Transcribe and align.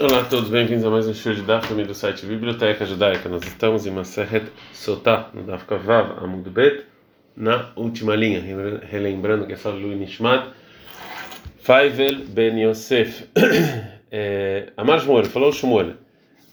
Olá 0.00 0.20
a 0.20 0.24
todos, 0.24 0.48
bem-vindos 0.48 0.84
a 0.84 0.90
mais 0.90 1.08
um 1.08 1.12
show 1.12 1.34
de 1.34 1.42
Daf 1.42 1.74
do 1.74 1.92
site 1.92 2.24
Biblioteca 2.24 2.86
Judaica. 2.86 3.28
Nós 3.28 3.42
estamos 3.42 3.84
em 3.84 3.90
Maseret 3.90 4.46
Sotá, 4.72 5.28
no 5.34 5.42
Daf 5.42 5.64
Kavav 5.64 6.22
Amud 6.22 6.48
Bet, 6.50 6.84
na 7.36 7.72
última 7.74 8.14
linha, 8.14 8.40
relembrando 8.88 9.44
que 9.44 9.54
essa 9.54 9.70
Lui 9.70 9.96
Nishmat, 9.96 10.52
Faivel 11.62 12.26
Ben 12.28 12.62
Yosef. 12.62 13.24
É, 14.10 14.72
Amar 14.74 15.00
Shmuel, 15.00 15.26
falou 15.26 15.52
Shmuel, 15.52 15.94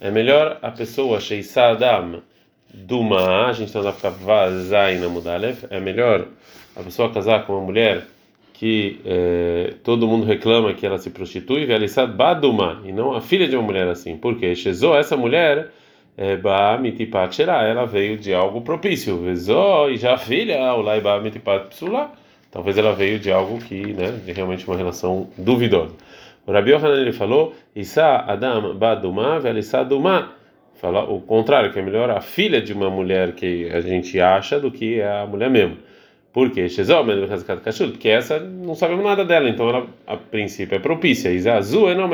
é 0.01 0.11
melhor 0.11 0.59
a 0.61 0.71
pessoa 0.71 1.21
Sheisa 1.21 1.67
Adam 1.67 2.21
Duma, 2.73 3.45
a 3.47 3.53
gente 3.53 3.67
está 3.67 3.79
no 3.79 3.85
Daf 3.85 4.01
Kavav 4.01 4.59
Zain 4.63 5.05
Amud 5.05 5.23
é 5.69 5.79
melhor 5.79 6.27
a 6.75 6.81
pessoa 6.81 7.13
casar 7.13 7.45
com 7.45 7.53
uma 7.53 7.61
mulher 7.61 8.07
que 8.57 9.01
eh, 9.05 9.73
todo 9.83 10.07
mundo 10.07 10.25
reclama 10.25 10.73
que 10.73 10.85
ela 10.85 10.97
se 10.97 11.09
prostitui, 11.09 11.65
Velisad 11.65 12.09
Baduma, 12.09 12.81
e 12.85 12.91
não 12.91 13.13
a 13.13 13.19
filha 13.19 13.47
de 13.47 13.55
uma 13.55 13.63
mulher 13.63 13.87
assim. 13.87 14.15
Por 14.15 14.37
quê? 14.37 14.55
Shezô, 14.55 14.95
essa 14.95 15.17
mulher, 15.17 15.71
eh, 16.17 16.37
Ba 16.37 16.77
Mitipat 16.77 17.41
ela 17.41 17.85
veio 17.85 18.17
de 18.17 18.33
algo 18.33 18.61
propício. 18.61 19.17
Vezó, 19.17 19.89
e 19.89 19.97
já 19.97 20.13
a 20.13 20.17
filha, 20.17 20.73
Olai 20.73 21.01
Ba 21.01 21.19
Mitipat 21.19 21.67
Psula, 21.67 22.11
talvez 22.49 22.77
ela 22.77 22.93
veio 22.93 23.19
de 23.19 23.29
algo 23.29 23.59
que, 23.59 23.93
né, 23.93 24.11
de 24.25 24.31
realmente 24.31 24.65
uma 24.65 24.77
relação 24.77 25.27
duvidosa. 25.37 25.93
O 26.47 26.51
Rabi 26.51 26.71
Yohanan 26.71 27.01
ele 27.01 27.11
falou, 27.11 27.53
Isa 27.75 28.23
Adam 28.25 28.73
Baduma, 28.75 29.39
Velisad 29.39 29.87
Duma. 29.89 30.31
Fala 30.75 31.03
o 31.03 31.19
contrário, 31.19 31.73
que 31.73 31.79
é 31.79 31.81
melhor 31.81 32.09
a 32.09 32.21
filha 32.21 32.61
de 32.61 32.71
uma 32.71 32.89
mulher 32.89 33.33
que 33.33 33.69
a 33.71 33.81
gente 33.81 34.19
acha 34.19 34.59
do 34.59 34.71
que 34.71 35.01
a 35.01 35.25
mulher 35.25 35.49
mesmo. 35.49 35.77
Por 36.35 36.51
quê? 36.51 36.67
Porque 37.93 38.09
essa 38.09 38.37
não 38.41 38.75
sabemos 38.75 39.05
nada 39.05 39.23
dela, 39.23 39.47
então 39.47 39.69
ela 39.69 39.87
a 40.05 40.17
princípio 40.17 40.75
é 40.75 40.79
propícia. 40.79 41.29
E 41.29 41.49
azul 41.49 41.89
é 41.89 41.95
não 41.95 42.09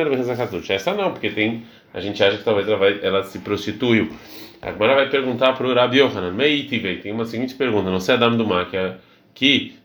Essa 0.75 0.93
não, 0.93 1.11
porque 1.11 1.31
tem 1.31 1.63
a 1.91 1.99
gente 1.99 2.23
acha 2.23 2.37
que 2.37 2.43
talvez 2.43 2.67
ela, 2.67 2.77
vai, 2.77 2.99
ela 3.01 3.23
se 3.23 3.39
prostituiu. 3.39 4.11
Agora 4.61 4.93
vai 4.93 5.09
perguntar 5.09 5.53
para 5.53 5.65
o 5.65 5.73
Rabi 5.73 5.97
Yohanan, 5.97 6.35
tem 7.01 7.11
uma 7.11 7.25
seguinte 7.25 7.55
pergunta, 7.55 7.89
não 7.89 7.99
sei 7.99 8.13
a 8.13 8.17
dama 8.19 8.37
do 8.37 8.45
mar, 8.45 8.69
que 8.69 8.77
é, 8.77 8.95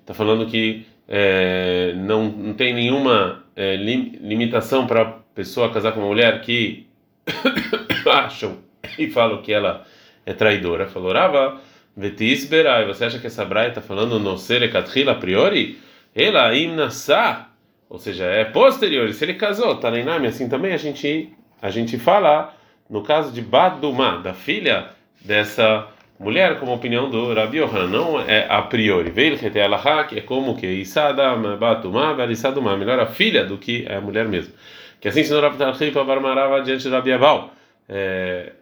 está 0.00 0.12
falando 0.12 0.44
que 0.44 0.84
é, 1.08 1.94
não, 1.97 2.28
não 2.28 2.53
tem 2.53 2.75
nenhuma 2.75 3.42
é, 3.56 3.77
lim, 3.77 4.19
limitação 4.20 4.86
para 4.86 5.00
a 5.00 5.06
pessoa 5.34 5.72
casar 5.72 5.92
com 5.92 6.00
uma 6.00 6.08
mulher 6.08 6.42
que 6.42 6.86
acham 8.05 8.58
e 8.98 9.08
falam 9.08 9.41
que 9.41 9.50
ela 9.50 9.86
é 10.27 10.34
traidora. 10.34 10.86
Falou, 10.88 11.10
Rava 11.10 11.58
Vetisberai, 11.97 12.86
você 12.86 13.06
acha 13.06 13.19
que 13.19 13.27
essa 13.27 13.44
braia 13.44 13.69
está 13.69 13.80
falando 13.80 14.19
no 14.19 14.36
serekatrila 14.36 15.12
a 15.12 15.14
priori? 15.14 15.78
Ela 16.14 16.55
imnasá, 16.55 17.48
ou 17.88 17.98
seja, 17.98 18.25
é 18.25 18.44
posterior. 18.44 19.11
Se 19.12 19.25
ele 19.25 19.34
casou, 19.34 19.77
Tarinami, 19.77 20.27
assim 20.27 20.48
também 20.48 20.72
a 20.72 20.77
gente 20.77 21.33
a 21.61 21.70
gente 21.70 21.98
fala 21.98 22.55
no 22.88 23.03
caso 23.03 23.33
de 23.33 23.41
Baduma, 23.41 24.19
da 24.19 24.34
filha 24.34 24.91
dessa 25.25 25.88
mulher, 26.19 26.58
como 26.58 26.72
opinião 26.72 27.11
do 27.11 27.33
Rabi 27.34 27.58
Yohanan, 27.58 27.88
não 27.88 28.20
é 28.20 28.47
a 28.48 28.62
priori. 28.62 29.10
Veio 29.10 29.38
que 29.38 29.47
é 29.47 30.20
como 30.20 30.56
que 30.56 30.66
Isadam 30.66 31.56
Baduma, 31.58 32.14
Verisaduma, 32.14 32.77
melhor 32.77 33.00
a 33.00 33.06
filha 33.06 33.44
do 33.44 33.58
que 33.58 33.86
a 33.91 34.00
mulher 34.00 34.28
mesmo. 34.28 34.53
Que 35.00 35.08
assim 35.08 35.20
ensinou 35.20 35.42
Rabi 35.42 35.56
Tarchipa 35.56 36.05
Barmarava 36.05 36.62
diante 36.62 36.84
de 36.84 36.91
Rabi 36.91 37.12
Aval. 37.12 37.53
É, 37.88 38.53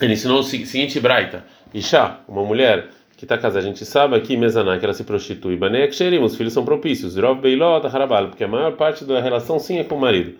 ele 0.00 0.14
ensinou 0.14 0.40
o 0.40 0.42
seguinte 0.42 0.98
braita 1.00 1.44
Isha, 1.72 2.18
uma 2.28 2.44
mulher 2.44 2.88
que 3.16 3.24
está 3.24 3.36
casada, 3.36 3.60
a 3.60 3.62
gente 3.62 3.84
sabe 3.84 4.16
aqui, 4.16 4.36
Mezaná, 4.36 4.78
que 4.78 4.84
ela 4.84 4.94
se 4.94 5.04
prostitui. 5.04 5.56
Banek 5.56 5.94
Sherim, 5.94 6.18
os 6.22 6.36
filhos 6.36 6.52
são 6.52 6.64
propícios. 6.64 7.16
Rov 7.16 7.40
Beilot, 7.40 7.86
Harabal, 7.86 8.28
porque 8.28 8.44
a 8.44 8.48
maior 8.48 8.72
parte 8.72 9.04
da 9.04 9.20
relação 9.20 9.58
sim 9.58 9.78
é 9.78 9.84
com 9.84 9.94
o 9.96 10.00
marido. 10.00 10.34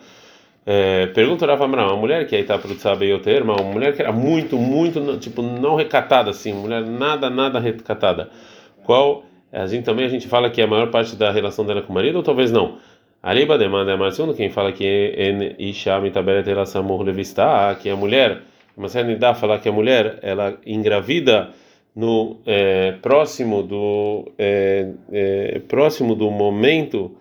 É, 0.67 1.07
pergunta 1.09 1.45
Rav 1.45 1.63
Amram, 1.63 1.89
uma 1.89 1.97
mulher 1.97 2.27
que 2.27 2.35
aí 2.35 2.41
está 2.41 2.59
para 2.59 2.97
Beioter, 2.97 3.43
uma 3.43 3.57
mulher 3.57 3.95
que 3.95 4.01
era 4.01 4.13
muito, 4.13 4.57
muito, 4.57 5.19
tipo, 5.19 5.43
não 5.43 5.75
recatada 5.77 6.31
assim, 6.31 6.55
mulher 6.55 6.83
nada, 6.83 7.29
nada 7.29 7.61
recatada. 7.61 8.31
Qual, 8.83 9.25
a 9.53 9.67
gente 9.67 9.85
também 9.85 10.07
a 10.07 10.09
gente 10.09 10.27
fala 10.27 10.49
que 10.49 10.63
a 10.63 10.67
maior 10.67 10.91
parte 10.91 11.17
da 11.17 11.31
relação 11.31 11.67
dela 11.67 11.81
é 11.81 11.83
com 11.83 11.93
o 11.93 11.95
marido 11.95 12.17
ou 12.17 12.23
talvez 12.23 12.51
não? 12.51 12.79
Ariba 13.23 13.59
demanda 13.59 13.93
é 13.93 13.97
mais 13.97 14.17
quem 14.37 14.51
fala 14.51 14.73
que 14.73 14.85
en 14.85 15.55
Isha 15.59 16.01
mitaberet 16.01 16.47
relação 16.47 16.87
levista, 17.03 17.75
que 17.81 17.91
a 17.91 17.97
mulher 17.97 18.43
mas 18.77 18.95
dá 19.19 19.35
falar 19.35 19.59
que 19.59 19.69
a 19.69 19.73
mulher 19.73 20.19
ela 20.23 20.59
engravida 20.67 21.51
no 21.95 22.39
é, 22.45 22.93
próximo 22.93 23.63
do 23.63 24.33
é, 24.39 24.91
é, 25.13 25.59
próximo 25.69 26.15
do 26.15 26.31
momento 26.31 27.13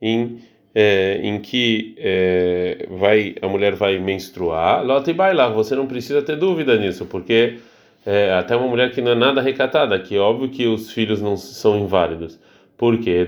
em 0.00 0.38
é, 0.74 1.20
em 1.22 1.40
que 1.40 1.94
é, 1.98 2.86
vai 2.90 3.34
a 3.40 3.48
mulher 3.48 3.74
vai 3.74 3.98
menstruar, 3.98 4.84
lota 4.84 5.10
e 5.10 5.14
lá 5.14 5.48
você 5.48 5.74
não 5.74 5.86
precisa 5.86 6.22
ter 6.22 6.36
dúvida 6.36 6.76
nisso, 6.76 7.06
porque 7.06 7.58
é, 8.06 8.32
até 8.32 8.54
uma 8.54 8.68
mulher 8.68 8.92
que 8.92 9.00
não 9.00 9.12
é 9.12 9.14
nada 9.14 9.40
recatada, 9.40 9.98
que 9.98 10.14
é 10.14 10.20
óbvio 10.20 10.48
que 10.48 10.66
os 10.66 10.92
filhos 10.92 11.20
não 11.20 11.36
são 11.36 11.78
inválidos. 11.78 12.38
Por 12.76 12.98
quê? 12.98 13.26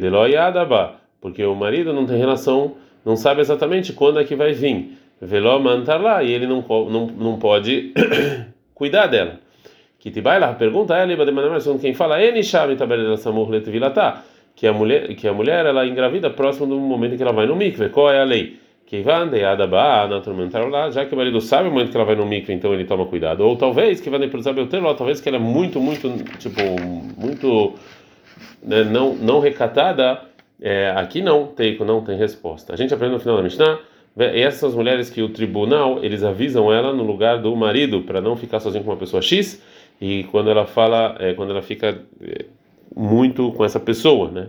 Porque 1.21 1.45
o 1.45 1.55
marido 1.55 1.93
não 1.93 2.07
tem 2.07 2.17
relação, 2.17 2.77
não 3.05 3.17
sabe 3.17 3.41
exatamente 3.41 3.93
quando 3.93 4.21
é 4.21 4.25
que 4.25 4.37
vai 4.37 4.53
vir. 4.53 4.97
Veló 5.21 5.59
lá 5.59 6.23
e 6.23 6.33
ele 6.33 6.47
não, 6.47 6.65
não, 6.91 7.07
não 7.07 7.39
pode 7.39 7.93
cuidar 8.75 9.07
dela. 9.07 9.39
Que 9.99 10.11
te 10.11 10.23
lá, 10.23 10.55
pergunta 10.55 10.97
ela, 10.97 11.13
quem 11.79 11.93
fala, 11.93 12.23
Enisham 12.23 12.75
vilatá, 13.71 14.23
que 14.57 14.67
a 14.67 14.73
mulher 14.73 15.15
que 15.15 15.29
a 15.29 15.33
mulher 15.33 15.67
ela 15.67 15.87
engravida 15.87 16.31
próximo 16.31 16.67
do 16.67 16.81
momento 16.81 17.19
que 17.19 17.23
ela 17.23 17.33
vai 17.33 17.47
no 17.47 17.55
mikve. 17.55 17.91
Qual 17.91 18.11
é 18.11 18.19
a 18.19 18.25
lei? 18.25 18.59
Que 18.87 19.03
vai 19.03 19.27
naturalmente 20.09 20.57
lá, 20.57 20.91
já 20.91 21.05
que 21.05 21.15
o 21.15 21.19
marido 21.19 21.39
sabe 21.41 21.69
o 21.69 21.71
momento 21.71 21.91
que 21.91 21.97
ela 21.99 22.07
vai 22.07 22.17
no 22.17 22.25
mikve, 22.25 22.55
então 22.55 22.73
ele 22.73 22.87
toma 22.87 23.05
cuidado. 23.05 23.43
Ou 23.43 23.57
talvez 23.57 24.01
que 24.01 24.09
vai 24.09 24.27
para 24.27 24.43
saber 24.43 24.63
o 24.63 24.67
termo, 24.67 24.93
talvez 24.95 25.21
que 25.21 25.29
ela 25.29 25.37
é 25.37 25.41
muito, 25.41 25.79
muito, 25.79 26.09
tipo, 26.39 26.61
muito 27.19 27.75
né, 28.63 28.85
não 28.85 29.15
não 29.15 29.39
recatada. 29.39 30.23
É, 30.63 30.93
aqui 30.97 31.23
não 31.23 31.47
tem 31.47 31.79
não 31.79 32.03
tem 32.03 32.17
resposta. 32.17 32.73
A 32.73 32.77
gente 32.77 32.93
aprende 32.95 33.15
no 33.15 33.21
final 33.21 33.37
da 33.37 33.43
Mishnah 33.43 33.79
essas 34.19 34.75
mulheres 34.75 35.09
que 35.09 35.23
o 35.23 35.29
tribunal 35.29 36.03
eles 36.05 36.23
avisam 36.23 36.73
ela 36.73 36.93
no 36.93 37.05
lugar 37.05 37.39
do 37.39 37.55
marido 37.57 38.03
para 38.03 38.21
não 38.21 38.37
ficar 38.37 38.61
sozinha 38.61 38.83
com 38.83 38.91
uma 38.91 38.97
pessoa 38.97 39.23
X 39.23 39.63
e 40.01 40.25
quando 40.25 40.51
ela 40.51 40.67
fala 40.67 41.17
é, 41.19 41.33
quando 41.35 41.51
ela 41.51 41.63
fica 41.63 41.99
é, 42.21 42.45
muito 42.95 43.53
com 43.53 43.65
essa 43.65 43.81
pessoa 43.81 44.31
né? 44.31 44.49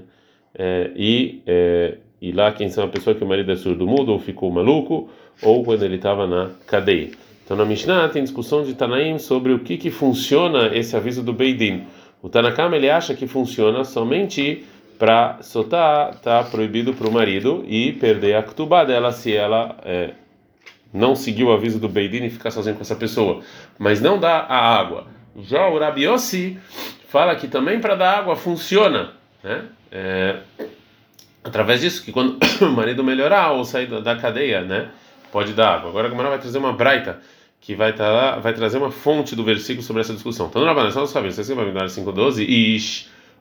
É, 0.54 0.92
e 0.96 1.42
é, 1.46 1.98
e 2.22 2.32
lá 2.32 2.52
quem 2.52 2.70
são 2.70 2.84
a 2.84 2.88
pessoa 2.88 3.16
que 3.16 3.24
o 3.24 3.28
marido 3.28 3.52
é 3.52 3.56
surdo 3.56 3.88
mudo 3.88 4.12
ou 4.12 4.20
ficou 4.20 4.52
maluco 4.52 5.10
ou 5.42 5.64
quando 5.64 5.84
ele 5.84 5.96
estava 5.96 6.28
na 6.28 6.52
cadeia. 6.68 7.10
Então 7.44 7.58
na 7.58 7.66
Mishnah 7.66 8.10
tem 8.10 8.24
discussão 8.24 8.64
de 8.64 8.74
Tanaim 8.74 9.18
sobre 9.18 9.54
o 9.54 9.60
que 9.60 9.78
que 9.78 9.90
funciona 9.90 10.76
esse 10.76 10.96
aviso 10.96 11.24
do 11.24 11.34
Beidin 11.34 11.84
o 12.22 12.30
Tanakama 12.30 12.76
ele 12.76 12.90
acha 12.90 13.16
que 13.16 13.26
funciona 13.26 13.84
somente 13.84 14.64
para 15.02 15.42
soltar 15.42 16.14
tá 16.20 16.44
proibido 16.44 16.94
para 16.94 17.08
o 17.08 17.12
marido 17.12 17.66
e 17.68 17.92
perder 17.94 18.36
a 18.36 18.44
ktubá 18.44 18.84
dela 18.84 19.12
se 19.12 19.36
ela 19.36 19.76
é, 19.84 20.12
não 20.94 21.16
seguiu 21.16 21.48
o 21.48 21.52
aviso 21.52 21.80
do 21.80 21.90
Beidin 21.90 22.24
e 22.26 22.30
ficar 22.30 22.52
sozinho 22.52 22.76
com 22.76 22.82
essa 22.82 22.96
pessoa, 22.96 23.42
mas 23.80 24.00
não 24.00 24.20
dá 24.20 24.42
a 24.42 24.80
água. 24.80 25.08
Já 25.40 25.68
o 25.68 25.80
Rabiossi 25.80 26.60
fala 27.08 27.36
que 27.36 27.48
também 27.48 27.80
para 27.80 27.96
dar 27.96 28.20
água 28.20 28.36
funciona, 28.36 29.14
né? 29.44 29.64
É, 29.92 30.36
através 31.44 31.82
disso 31.82 32.06
que 32.06 32.12
quando 32.12 32.38
o 32.62 32.70
marido 32.72 33.04
melhorar 33.04 33.54
ou 33.54 33.66
sair 33.66 33.88
da 33.88 34.16
cadeia, 34.16 34.62
né, 34.62 34.90
pode 35.32 35.54
dar 35.54 35.78
água. 35.78 35.90
Agora 35.90 36.10
a 36.10 36.30
vai 36.30 36.38
trazer 36.38 36.60
uma 36.60 36.74
braita 36.74 37.20
que 37.60 37.74
vai 37.74 37.92
tá 37.92 38.38
vai 38.38 38.54
trazer 38.54 38.78
uma 38.78 38.92
fonte 38.92 39.36
do 39.36 39.44
versículo 39.44 39.82
sobre 39.82 40.04
essa 40.04 40.14
discussão. 40.14 40.46
Então, 40.46 40.64
Rabanã, 40.64 40.92
só 40.92 41.08
sabemos, 41.08 41.38
você 41.38 41.56
vai 41.56 41.66
me 41.66 41.72
dar 41.72 41.90
5:12 41.90 42.46
e 42.48 42.76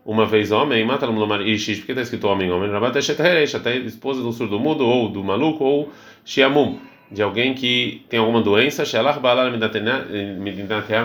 uma 0.05 0.27
vez 0.27 0.51
homem, 0.51 0.85
mata 0.85 1.07
lomar 1.07 1.41
ishish, 1.43 1.79
porque 1.79 1.93
está 1.93 2.03
escrito 2.03 2.27
homem, 2.27 2.51
homem, 2.51 2.71
rabat 2.71 2.97
é 2.97 3.13
até 3.57 3.77
esposa 3.79 4.23
do 4.23 4.33
surdo 4.33 4.59
mudo, 4.59 4.87
ou 4.87 5.09
do 5.09 5.23
maluco, 5.23 5.65
ou 5.65 5.93
shiamum, 6.25 6.79
de 7.11 7.23
alguém 7.23 7.55
que 7.55 8.03
tem 8.09 8.19
alguma 8.19 8.41
doença, 8.41 8.85
shelar 8.85 9.21
balar 9.21 9.51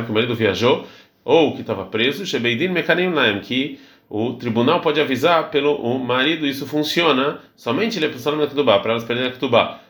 que 0.06 0.12
o 0.12 0.14
marido 0.14 0.36
viajou, 0.36 0.86
ou 1.24 1.54
que 1.54 1.62
estava 1.62 1.86
preso, 1.86 2.26
shebeidin 2.26 2.70
mekanim 2.70 3.10
naim, 3.10 3.40
que 3.40 3.80
o 4.08 4.34
tribunal 4.34 4.82
pode 4.82 5.02
avisar 5.02 5.50
pelo 5.50 5.76
o 5.76 5.98
marido, 6.00 6.46
isso 6.46 6.68
funciona 6.68 7.40
somente 7.56 7.98
ele 7.98 8.06
é 8.06 8.10
na 8.10 8.48
ketubá, 8.48 8.80
para 8.80 8.92
elas 8.92 9.04
perderem 9.04 9.30
a 9.30 9.34
ketubá. 9.34 9.82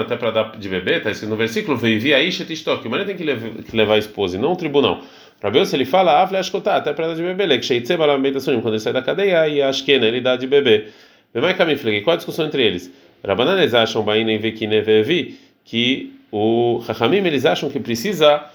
Até 0.00 0.16
para 0.16 0.30
dar 0.30 0.56
de 0.56 0.66
bebê, 0.66 0.96
está 0.96 1.10
escrito 1.10 1.28
no 1.28 1.36
versículo: 1.36 1.76
Veio 1.76 2.16
aí, 2.16 2.30
que 2.32 2.88
o 2.88 2.90
marido 2.90 3.08
tem 3.08 3.16
que 3.16 3.76
levar 3.76 3.94
a 3.96 3.98
esposa, 3.98 4.38
e 4.38 4.40
não 4.40 4.52
o 4.52 4.56
tribunal. 4.56 5.02
Rabi 5.44 5.66
se 5.66 5.76
ele 5.76 5.84
fala, 5.84 6.24
ah, 6.24 6.40
escutar, 6.40 6.76
até 6.76 6.94
para 6.94 7.08
dar 7.08 7.14
de 7.16 7.22
bebê, 7.22 7.58
que 7.58 7.66
sheitze 7.66 7.98
balam 7.98 8.18
beitasunim, 8.18 8.62
quando 8.62 8.72
ele 8.72 8.80
sai 8.80 8.94
da 8.94 9.02
cadeia, 9.02 9.46
e 9.46 9.60
ashkena, 9.60 10.06
ele 10.06 10.22
dá 10.22 10.36
de 10.36 10.46
bebê. 10.46 10.88
Vemai 11.34 11.52
kamiflegi, 11.52 12.00
qual 12.00 12.14
a 12.14 12.16
discussão 12.16 12.46
entre 12.46 12.62
eles? 12.62 12.90
Rabanan 13.22 13.58
eles 13.58 13.74
acham, 13.74 14.02
baina 14.02 14.32
em 14.32 14.38
vekine 14.38 14.80
vevi, 14.80 15.38
que 15.62 16.18
o 16.32 16.80
Chachamim 16.86 17.18
eles 17.18 17.44
acham 17.44 17.68
que 17.68 17.78
precisa 17.78 18.46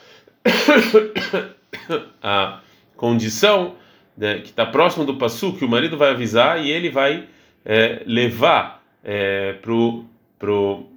a 2.24 2.60
condição 2.96 3.76
né, 4.18 4.40
que 4.40 4.50
está 4.50 4.66
próximo 4.66 5.06
do 5.06 5.14
passo 5.14 5.54
que 5.54 5.64
o 5.64 5.70
marido 5.70 5.96
vai 5.96 6.10
avisar 6.10 6.60
e 6.60 6.72
ele 6.72 6.90
vai 6.90 7.26
é, 7.64 8.02
levar 8.08 8.84
é, 9.04 9.54
pro 9.62 10.06
pro 10.40 10.88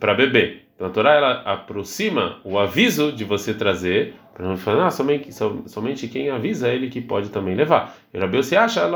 para 0.00 0.14
beber. 0.14 0.64
Então 0.74 0.86
a 0.86 0.90
Torá 0.90 1.14
ela 1.14 1.42
aproxima 1.42 2.40
o 2.42 2.58
aviso 2.58 3.12
de 3.12 3.24
você 3.24 3.52
trazer 3.52 4.14
para 4.36 4.46
não 4.46 4.56
falar, 4.58 4.88
ah, 4.88 4.90
somente, 4.90 6.08
quem 6.08 6.28
avisa 6.28 6.68
ele 6.68 6.90
que 6.90 7.00
pode 7.00 7.30
também 7.30 7.54
levar. 7.54 7.96
E 8.12 8.18
Rabi 8.18 8.44
se 8.44 8.54
acha, 8.54 8.86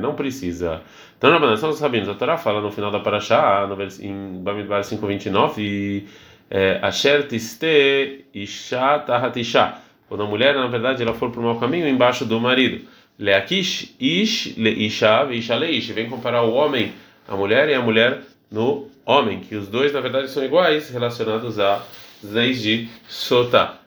não 0.00 0.14
precisa. 0.14 0.80
Então 1.18 1.40
na 1.40 1.54
dos 1.56 1.80
Rabinos, 1.80 2.08
a 2.08 2.14
Torá 2.14 2.36
fala 2.36 2.60
no 2.60 2.70
final 2.70 2.92
da 2.92 3.00
Parashá, 3.00 3.68
em 4.00 4.40
Bamidbar 4.44 4.84
5:29, 4.84 6.06
é, 6.48 6.78
Asher 6.80 7.26
tiste 7.26 8.26
isha 8.32 9.00
tahatisha. 9.00 9.74
Quando 10.08 10.22
a 10.22 10.26
mulher, 10.26 10.54
na 10.54 10.68
verdade, 10.68 11.02
ela 11.02 11.14
for 11.14 11.32
para 11.32 11.40
o 11.40 11.42
mau 11.42 11.58
caminho 11.58 11.88
embaixo 11.88 12.24
do 12.24 12.38
marido. 12.38 12.86
Leakish 13.18 13.96
ish 13.98 14.56
leisha 14.56 15.24
veisha 15.24 15.56
leish. 15.56 15.90
Vem 15.90 16.08
comparar 16.08 16.42
o 16.42 16.52
homem, 16.52 16.92
a 17.26 17.34
mulher 17.34 17.68
e 17.68 17.74
a 17.74 17.82
mulher 17.82 18.20
no 18.52 18.86
homem, 19.04 19.40
que 19.40 19.56
os 19.56 19.66
dois 19.66 19.92
na 19.92 20.00
verdade 20.00 20.30
são 20.30 20.44
iguais 20.44 20.90
relacionados 20.90 21.58
a 21.58 21.82
leis 22.22 22.62
de. 22.62 22.88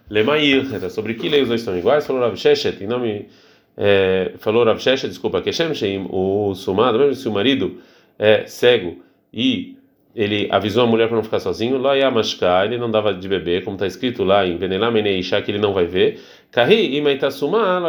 Lemair, 0.10 0.90
sobre 0.90 1.16
que 1.16 1.28
leis 1.28 1.44
os 1.44 1.50
dois 1.50 1.62
são 1.62 1.78
iguais? 1.78 2.06
Falou 2.06 2.22
Rav 2.22 2.36
Sheshet, 2.36 2.84
em 2.84 2.88
nome 2.88 3.28
é, 3.76 4.34
falou 4.40 4.64
Rav 4.64 4.80
Sheshet, 4.80 5.10
desculpa, 5.10 5.42
que 5.42 5.52
Shem 5.52 5.74
Sheim, 5.74 6.08
o 6.10 6.54
sumado, 6.56 6.98
mesmo 6.98 7.16
se 7.16 7.28
o 7.28 7.32
marido 7.32 7.82
é 8.18 8.46
cego 8.46 8.98
e 9.34 9.78
ele 10.16 10.48
avisou 10.50 10.84
a 10.84 10.88
mulher 10.88 11.08
para 11.08 11.18
não 11.18 11.24
ficar 11.24 11.40
sozinho, 11.40 11.78
lá 11.78 11.94
Yamashka, 11.94 12.66
ele 12.66 12.78
não 12.78 12.90
dava 12.90 13.14
de 13.14 13.28
beber, 13.28 13.64
como 13.64 13.76
está 13.76 13.86
escrito 13.86 14.24
lá 14.24 14.48
em 14.48 14.58
Venelam 14.58 14.92
Meneisha, 14.92 15.40
que 15.44 15.52
ele 15.52 15.60
não 15.60 15.74
vai 15.74 15.86
ver. 15.86 16.20
Kahi 16.50 16.96
Imaitasuma, 16.96 17.84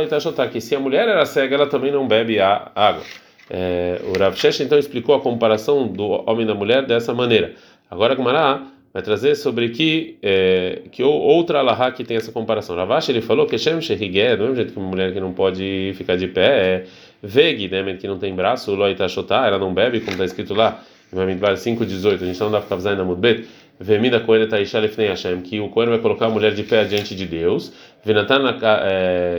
que 0.53 0.61
se 0.61 0.77
a 0.77 0.79
mulher 0.79 1.09
era 1.09 1.25
cega, 1.25 1.55
ela 1.55 1.67
também 1.67 1.91
não 1.91 2.07
bebe 2.07 2.39
a 2.39 2.71
água. 2.75 3.03
É, 3.49 4.03
o 4.05 4.19
Rav 4.19 4.37
Shesh 4.37 4.61
então 4.61 4.79
explicou 4.79 5.15
a 5.15 5.21
comparação 5.21 5.89
do 5.89 6.05
homem 6.29 6.45
e 6.45 6.47
da 6.47 6.55
mulher 6.55 6.85
dessa 6.85 7.15
maneira. 7.15 7.55
Agora 7.91 8.15
Gumará 8.15 8.63
vai 8.93 9.03
trazer 9.03 9.35
sobre 9.35 9.69
que 9.71 10.17
é, 10.23 10.83
que 10.91 11.03
outra 11.03 11.61
alahá 11.61 11.91
que 11.91 12.05
tem 12.05 12.17
essa 12.17 12.33
comparação. 12.33 12.77
Ravash 12.77 13.09
ele 13.09 13.21
falou 13.21 13.47
que 13.47 13.59
Shem 13.59 13.81
Shehigé, 13.81 14.37
do 14.37 14.43
mesmo 14.43 14.57
jeito 14.57 14.73
que 14.73 14.79
uma 14.79 14.89
mulher 14.89 15.13
que 15.13 15.21
não 15.21 15.33
pode 15.33 15.93
ficar 15.97 16.17
de 16.17 16.27
pé, 16.29 16.47
é 16.47 16.85
Veg, 17.23 17.69
né, 17.69 17.95
que 17.95 18.07
não 18.07 18.19
tem 18.19 18.35
braço, 18.35 18.75
Loitashotá, 18.75 19.47
ela 19.47 19.59
não 19.59 19.75
bebe, 19.75 20.01
como 20.01 20.13
está 20.13 20.25
escrito 20.25 20.55
lá 20.55 20.83
em 21.13 21.17
Bamidbar 21.17 21.57
5:18, 21.57 22.23
a 22.23 22.27
gente 22.27 22.41
não 22.41 22.51
dá 22.51 22.61
para 22.61 22.95
na 22.95 23.05
Mudbet. 23.05 23.47
Vemida 23.81 24.19
Cohen 24.19 24.49
Taisha 24.49 24.81
Lefnei 24.81 25.09
Hashem, 25.09 25.41
que 25.41 25.61
o 25.61 25.69
Cohen 25.69 25.89
vai 25.89 25.99
colocar 25.99 26.27
a 26.27 26.29
mulher 26.29 26.53
de 26.53 26.65
pé 26.65 26.85
diante 26.85 27.15
de 27.15 27.27
Deus, 27.27 27.73
Venatan 28.05 28.41
na 28.41 28.53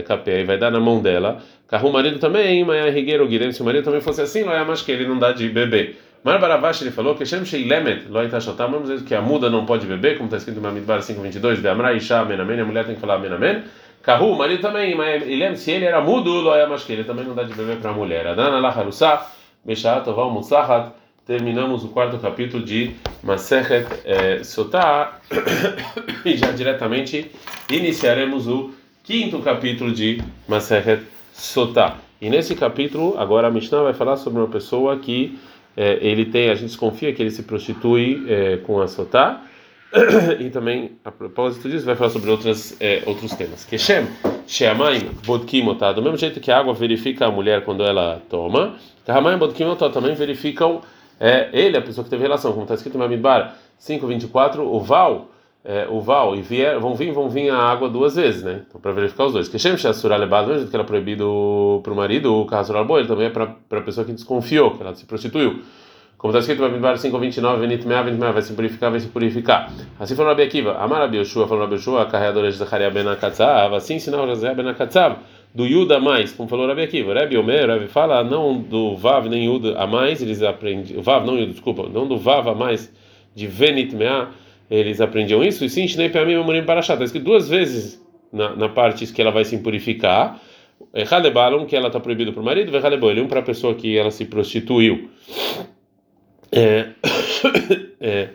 capé 0.02 0.40
e 0.40 0.44
vai 0.44 0.56
dar 0.56 0.70
na 0.70 0.80
mão 0.80 1.02
dela. 1.02 1.42
Carro 1.68 1.90
o 1.90 1.92
marido 1.92 2.18
também, 2.18 2.64
Maia 2.64 2.90
Rigueiro 2.90 3.28
Guirem, 3.28 3.52
se 3.52 3.60
o 3.60 3.64
marido 3.64 3.84
também 3.84 4.00
fosse 4.00 4.22
assim, 4.22 4.42
não 4.42 4.52
é 4.52 4.64
mais 4.64 4.80
que 4.80 4.90
ele 4.90 5.06
não 5.06 5.18
dá 5.18 5.32
de 5.32 5.48
beber. 5.48 5.96
Mar 6.22 6.38
Baravash 6.38 6.82
ele 6.82 6.90
falou 6.90 7.14
que 7.14 7.24
Shem 7.24 7.46
Sheilemet, 7.46 8.06
Loi 8.08 8.28
Tashotam, 8.28 8.70
vamos 8.70 8.90
dizer 8.90 9.04
que 9.06 9.14
a 9.14 9.22
muda 9.22 9.48
não 9.48 9.64
pode 9.64 9.86
beber, 9.86 10.18
como 10.18 10.26
está 10.26 10.36
escrito 10.36 10.58
em 10.58 10.62
Bamidbar 10.62 11.00
5:22, 11.00 11.62
de 11.62 11.68
Amra 11.68 11.94
Isha 11.94 12.22
Menamen, 12.26 12.60
a 12.60 12.64
mulher 12.64 12.84
tem 12.84 12.94
que 12.94 13.00
falar 13.00 13.18
Menamen. 13.18 13.62
Carro 14.02 14.32
o 14.32 14.36
marido 14.36 14.60
também, 14.60 14.92
Ilem, 15.26 15.56
se 15.56 15.70
ele 15.70 15.86
era 15.86 16.00
mudo, 16.02 16.42
que 16.86 16.92
ele 16.92 17.04
também 17.04 17.24
não 17.24 17.34
dá 17.34 17.42
de 17.42 17.54
beber 17.54 17.78
para 17.78 17.90
a 17.90 17.94
mulher. 17.94 18.26
Adana 18.26 18.58
Lacharusa, 18.58 19.20
Meshat 19.64 20.08
Oval 20.08 20.30
Musahat 20.30 20.92
terminamos 21.26 21.84
o 21.84 21.88
quarto 21.88 22.18
capítulo 22.18 22.62
de 22.64 22.96
Masechet 23.22 23.86
eh, 24.04 24.42
Sotah 24.42 25.20
e 26.24 26.36
já 26.36 26.50
diretamente 26.50 27.30
iniciaremos 27.70 28.48
o 28.48 28.72
quinto 29.04 29.38
capítulo 29.40 29.92
de 29.92 30.22
Masechet 30.48 31.02
Sotah. 31.32 31.96
E 32.20 32.28
nesse 32.28 32.54
capítulo, 32.54 33.16
agora 33.18 33.48
a 33.48 33.50
Mishnah 33.50 33.82
vai 33.82 33.94
falar 33.94 34.16
sobre 34.16 34.40
uma 34.40 34.48
pessoa 34.48 34.98
que 34.98 35.38
eh, 35.76 35.98
ele 36.00 36.26
tem, 36.26 36.50
a 36.50 36.54
gente 36.54 36.68
desconfia 36.68 37.12
que 37.12 37.22
ele 37.22 37.30
se 37.30 37.42
prostitui 37.42 38.24
eh, 38.28 38.58
com 38.58 38.80
a 38.80 38.88
Sotah 38.88 39.42
e 40.38 40.50
também, 40.50 40.92
a 41.04 41.10
propósito 41.10 41.68
disso, 41.68 41.84
vai 41.84 41.96
falar 41.96 42.10
sobre 42.10 42.30
outras, 42.30 42.76
eh, 42.80 43.02
outros 43.06 43.32
temas. 43.34 43.64
Keshem, 43.64 44.06
Sheamaim, 44.46 45.10
Bodkimotá, 45.24 45.92
do 45.92 46.02
mesmo 46.02 46.16
jeito 46.16 46.40
que 46.40 46.50
a 46.50 46.58
água 46.58 46.74
verifica 46.74 47.26
a 47.26 47.30
mulher 47.30 47.64
quando 47.64 47.82
ela 47.82 48.22
toma, 48.28 48.76
Kahamaim, 49.04 49.38
Bodkimotá 49.38 49.90
também 49.90 50.14
verificam 50.14 50.80
é 51.20 51.50
ele, 51.52 51.76
a 51.76 51.82
pessoa 51.82 52.02
que 52.02 52.08
teve 52.08 52.22
relação, 52.22 52.52
como 52.52 52.62
está 52.62 52.74
escrito 52.74 52.96
em 52.96 52.98
Mamidbar 52.98 53.54
5:24, 53.78 54.60
o 54.60 54.80
Val, 54.80 55.29
é, 55.64 55.86
o 55.90 56.00
Val 56.00 56.34
e 56.34 56.42
vier, 56.42 56.78
vão 56.78 56.94
vir, 56.94 57.12
vão 57.12 57.28
vir 57.28 57.50
a 57.50 57.58
água 57.58 57.88
duas 57.88 58.16
vezes, 58.16 58.42
né? 58.42 58.62
Então 58.66 58.80
para 58.80 58.92
verificar 58.92 59.26
os 59.26 59.32
dois. 59.32 59.48
Que 59.48 59.58
Shem 59.58 59.76
Shasura 59.76 60.16
levado, 60.16 60.48
mesmo 60.48 60.68
que 60.68 60.74
era 60.74 60.84
proibido 60.84 61.80
para 61.82 61.92
o 61.92 61.96
marido, 61.96 62.34
o 62.34 62.46
Kasura 62.46 62.80
ele 62.98 63.06
também 63.06 63.26
é 63.26 63.30
para 63.30 63.56
a 63.70 63.82
pessoa 63.82 64.04
que 64.04 64.12
desconfiou, 64.12 64.72
que 64.72 64.82
ela 64.82 64.94
se 64.94 65.04
prostituiu. 65.04 65.60
Como 66.16 66.30
está 66.32 66.40
escrito 66.40 66.58
em 66.58 66.66
Mamidbar 66.66 66.98
5:29, 66.98 67.60
Venit 67.60 67.86
Mea, 67.86 68.02
Venit 68.02 68.20
Mea, 68.20 68.30
vai 68.30 68.42
se 68.42 68.52
purificar, 68.52 68.90
vai 68.90 69.00
se 69.00 69.08
purificar. 69.08 69.72
Assim 69.98 70.14
falou 70.14 70.32
Rabi 70.32 70.42
Akiva, 70.42 70.76
Amar 70.76 71.00
Rabi 71.00 71.16
Yoshua, 71.16 71.48
falou 71.48 71.64
Rabi 71.64 71.76
Yoshua, 71.76 72.04
carreadora 72.06 72.50
de 72.50 72.58
Zacharia 72.58 72.90
Ben 72.90 73.08
Akatzav, 73.08 73.74
assim 73.74 73.94
ensinar 73.94 74.22
o 74.22 74.26
José 74.26 74.54
Ben 74.54 74.68
Akatzav 74.68 75.16
do 75.54 75.66
Yuda 75.66 75.96
a 75.96 76.00
mais, 76.00 76.32
como 76.32 76.46
falou 76.46 76.66
Rabi 76.66 76.82
Akiva. 76.82 77.14
Rabi 77.14 77.38
Omer, 77.38 77.68
Rabi 77.68 77.86
fala 77.86 78.22
não 78.22 78.60
do 78.60 78.96
Vav 78.96 79.28
nem 79.28 79.46
Yuda 79.46 79.78
a 79.78 79.86
mais, 79.86 80.20
eles 80.20 80.42
aprendiam, 80.42 81.02
Vav 81.02 81.26
não 81.26 81.38
Yuda, 81.38 81.52
desculpa, 81.52 81.88
não 81.88 82.06
do 82.06 82.18
Vav 82.18 82.48
a 82.48 82.54
mais 82.54 82.92
de 83.34 83.46
Venit 83.46 83.96
Mea, 83.96 84.28
eles 84.70 85.00
aprendiam 85.00 85.42
isso, 85.42 85.64
e 85.64 85.68
sim, 85.68 85.86
Shnei 85.88 86.08
Peamim 86.08 86.34
Amorim 86.34 86.64
Parashat, 86.64 86.94
está 86.94 87.04
escrito 87.04 87.24
duas 87.24 87.48
vezes 87.48 88.00
na, 88.32 88.54
na 88.54 88.68
parte 88.68 89.06
que 89.12 89.20
ela 89.20 89.30
vai 89.30 89.44
se 89.44 89.56
impurificar, 89.56 90.40
Halebalum, 91.10 91.66
que 91.66 91.76
ela 91.76 91.88
está 91.88 92.00
proibido 92.00 92.32
para 92.32 92.40
o 92.40 92.44
marido, 92.44 92.76
Halebolim, 92.76 93.26
para 93.26 93.40
a 93.40 93.42
pessoa 93.42 93.74
que 93.74 93.96
ela 93.96 94.10
se 94.10 94.24
prostituiu. 94.24 95.10
É, 96.50 96.90
é, 98.00 98.28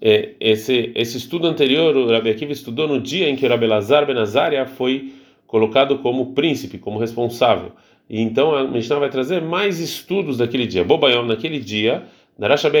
é, 0.00 0.34
esse, 0.40 0.92
esse 0.94 1.18
estudo 1.18 1.46
anterior, 1.46 1.96
o 1.96 2.10
Rabi 2.10 2.30
Akiva 2.30 2.52
estudou 2.52 2.86
no 2.86 3.00
dia 3.00 3.28
em 3.28 3.36
que 3.36 3.44
o 3.44 3.48
Rabi 3.48 3.66
Lazar 3.66 4.06
Benazaria 4.06 4.66
foi 4.66 5.12
colocado 5.46 5.98
como 5.98 6.32
príncipe, 6.32 6.78
como 6.78 6.98
responsável. 6.98 7.72
E 8.08 8.20
então 8.20 8.54
a 8.54 8.64
Mishnah 8.64 8.98
vai 8.98 9.10
trazer 9.10 9.40
mais 9.40 9.80
estudos 9.80 10.38
daquele 10.38 10.66
dia. 10.66 10.84
Bobayom, 10.84 11.24
naquele 11.24 11.58
dia, 11.58 12.04
Narash. 12.38 12.64
Rabi 12.64 12.78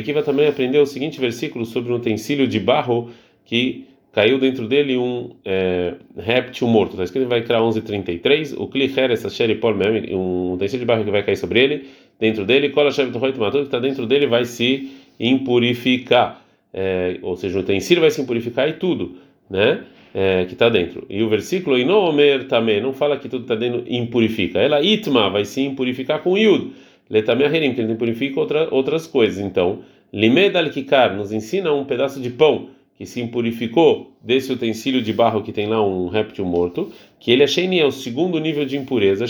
Akiva 0.00 0.22
também 0.22 0.46
aprendeu 0.46 0.82
o 0.82 0.86
seguinte 0.86 1.20
versículo 1.20 1.64
sobre 1.64 1.92
um 1.92 1.96
utensílio 1.96 2.46
de 2.46 2.58
barro 2.58 3.10
que 3.44 3.86
caiu 4.12 4.38
dentro 4.38 4.68
dele 4.68 4.96
um 4.96 5.30
é, 5.44 5.94
réptil 6.16 6.68
morto. 6.68 6.92
Está 6.92 7.04
escrito 7.04 7.24
em 7.24 7.28
Vaikra 7.28 7.60
11:33. 7.60 8.54
O 8.56 8.68
Klicheres 8.68 9.24
Asher 9.24 9.58
Pol 9.58 9.74
um 10.10 10.52
utensílio 10.54 10.80
de 10.80 10.86
barro 10.86 11.04
que 11.04 11.10
vai 11.10 11.22
cair 11.22 11.36
sobre 11.36 11.60
ele, 11.60 11.88
dentro 12.18 12.44
dele, 12.44 12.70
Kol 12.70 12.84
Hashem 12.84 13.10
Tuhoit 13.10 13.38
Matur, 13.38 13.60
que 13.60 13.66
está 13.66 13.78
dentro 13.78 14.06
dele 14.06 14.26
vai 14.26 14.44
se 14.44 14.92
impurificar. 15.18 16.42
É, 16.74 17.18
ou 17.22 17.36
seja, 17.36 17.58
o 17.58 17.62
utensílio 17.62 18.00
vai 18.00 18.10
se 18.10 18.20
impurificar 18.20 18.68
e 18.68 18.74
tudo, 18.74 19.16
né? 19.48 19.84
é, 20.14 20.44
que 20.44 20.52
está 20.52 20.68
dentro. 20.68 21.06
E 21.08 21.22
o 21.22 21.28
versículo 21.28 21.78
Inomer 21.78 22.46
também 22.46 22.80
não 22.80 22.92
fala 22.92 23.16
que 23.16 23.28
tudo 23.28 23.42
está 23.42 23.54
dentro 23.54 23.84
impurifica. 23.86 24.58
Ela 24.58 24.82
itma 24.82 25.30
vai 25.30 25.44
se 25.44 25.62
impurificar 25.62 26.20
com 26.20 26.36
yud. 26.36 26.72
Letame 27.12 27.44
aherim, 27.44 27.74
que 27.74 27.80
ele 27.82 27.92
impurifica 27.92 28.40
outra, 28.40 28.68
outras 28.70 29.06
coisas. 29.06 29.38
Então, 29.38 29.80
limed 30.10 30.70
kikar 30.70 31.14
nos 31.14 31.30
ensina 31.30 31.70
um 31.70 31.84
pedaço 31.84 32.18
de 32.18 32.30
pão 32.30 32.70
que 32.96 33.04
se 33.04 33.20
impurificou 33.20 34.12
desse 34.22 34.50
utensílio 34.50 35.02
de 35.02 35.12
barro 35.12 35.42
que 35.42 35.52
tem 35.52 35.66
lá 35.66 35.86
um 35.86 36.08
réptil 36.08 36.46
morto, 36.46 36.90
que 37.20 37.30
ele 37.30 37.42
é 37.42 37.46
sheini, 37.46 37.78
é 37.80 37.84
o 37.84 37.90
segundo 37.90 38.38
nível 38.38 38.64
de 38.64 38.78
impureza, 38.78 39.26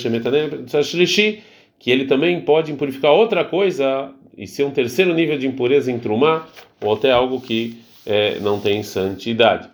que 1.78 1.90
ele 1.90 2.04
também 2.04 2.40
pode 2.40 2.70
impurificar 2.70 3.10
outra 3.10 3.44
coisa 3.44 4.12
e 4.38 4.46
ser 4.46 4.62
um 4.62 4.70
terceiro 4.70 5.12
nível 5.12 5.36
de 5.36 5.48
impureza 5.48 5.90
em 5.90 5.98
trumá, 5.98 6.46
ou 6.80 6.92
até 6.92 7.10
algo 7.10 7.40
que 7.40 7.78
é, 8.06 8.38
não 8.38 8.60
tem 8.60 8.84
santidade. 8.84 9.68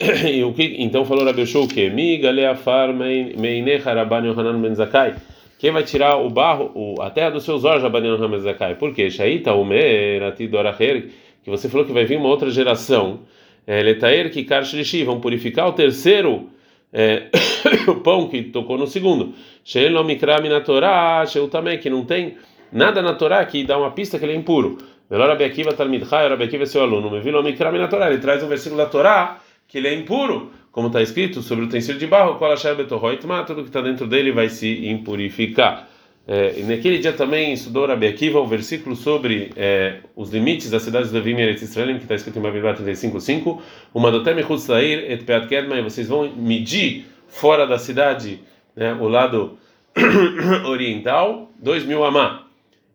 e 0.32 0.42
o 0.42 0.54
que 0.54 0.76
então 0.78 1.04
falou 1.04 1.26
Rabi 1.26 1.46
Shou 1.46 1.68
que 1.68 1.90
migaleafar 1.90 2.94
meinecha 2.94 3.92
Rabban 3.92 4.24
Yohanan 4.24 4.58
ben 4.62 4.74
Zakai 4.74 5.14
quem 5.60 5.70
vai 5.70 5.84
tirar 5.84 6.16
o 6.16 6.30
barro 6.30 6.72
o, 6.74 7.02
a 7.02 7.10
terra 7.10 7.28
dos 7.28 7.44
seus 7.44 7.64
olhos 7.64 7.82
Rabban 7.82 8.02
Yohanan 8.02 8.30
ben 8.30 8.40
Zakai 8.40 8.76
por 8.76 8.94
quê? 8.94 9.10
Shaita 9.10 9.52
umer 9.52 10.22
atidoracher 10.22 11.10
que 11.44 11.50
você 11.50 11.68
falou 11.68 11.84
que 11.84 11.92
vai 11.92 12.06
vir 12.06 12.16
uma 12.16 12.28
outra 12.28 12.50
geração. 12.50 13.20
É, 13.66 13.82
letaer 13.82 14.30
que 14.30 14.42
karshlishi 14.44 15.04
vão 15.04 15.20
purificar 15.20 15.68
o 15.68 15.72
terceiro 15.72 16.48
é, 16.90 17.26
o 17.86 17.96
pão 17.96 18.26
que 18.26 18.44
tocou 18.44 18.78
no 18.78 18.86
segundo. 18.86 19.34
Shein 19.62 19.90
lo 19.90 20.02
mikra 20.02 20.40
minatorá 20.40 21.26
sheu 21.26 21.46
também 21.48 21.78
que 21.78 21.90
não 21.90 22.06
tem 22.06 22.38
nada 22.72 23.02
na 23.02 23.12
Torá 23.12 23.44
que 23.44 23.62
dá 23.62 23.76
uma 23.76 23.90
pista 23.90 24.18
que 24.18 24.24
ele 24.24 24.32
é 24.32 24.36
impuro. 24.36 24.78
Melhor 25.10 25.28
Rabi 25.28 25.44
Akiva 25.44 25.74
Talmid 25.74 26.06
Chai, 26.06 26.26
Rabi 26.26 26.44
Akiva 26.44 26.62
é 26.62 26.66
seu 26.66 26.80
aluno. 26.80 27.10
Me 27.10 27.20
viu 27.20 27.32
lo 27.32 27.42
mikra 27.42 27.70
minatorá. 27.70 28.08
Ele 28.08 28.18
traz 28.18 28.42
um 28.42 28.48
versículo 28.48 28.80
da 28.82 28.88
Torá 28.88 29.40
que 29.68 29.76
ele 29.76 29.88
é 29.88 29.94
impuro, 29.94 30.50
como 30.72 30.86
está 30.86 31.02
escrito 31.02 31.42
sobre 31.42 31.64
o 31.64 31.68
utensílio 31.68 31.98
de 31.98 32.06
barro, 32.06 32.38
tudo 33.46 33.62
que 33.62 33.68
está 33.68 33.80
dentro 33.80 34.06
dele 34.06 34.32
vai 34.32 34.48
se 34.48 34.86
impurificar. 34.86 35.88
É, 36.28 36.54
e 36.58 36.62
naquele 36.62 36.98
dia 36.98 37.12
também 37.12 37.52
estudou 37.52 37.86
Rabi 37.86 38.06
Akiva 38.06 38.38
o 38.38 38.46
versículo 38.46 38.94
sobre 38.94 39.50
é, 39.56 39.96
os 40.14 40.30
limites 40.30 40.70
das 40.70 40.82
cidades 40.82 41.10
de 41.10 41.16
Levim 41.16 41.34
e 41.34 41.50
Israel, 41.54 41.96
que 41.96 42.02
está 42.02 42.14
escrito 42.14 42.38
em 42.38 42.42
Bíblia 42.42 42.74
35.5, 42.74 43.58
uma 43.92 44.12
do 44.12 44.58
Sair 44.58 45.10
et 45.10 45.24
Peat 45.24 45.48
Kedma, 45.48 45.82
vocês 45.82 46.06
vão 46.06 46.30
medir 46.36 47.06
fora 47.26 47.66
da 47.66 47.78
cidade, 47.78 48.40
né, 48.76 48.92
o 49.00 49.08
lado 49.08 49.58
oriental, 50.68 51.50
dois 51.58 51.84
mil 51.84 52.04
amá, 52.04 52.46